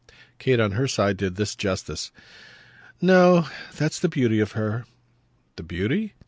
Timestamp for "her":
0.71-0.87, 4.53-4.87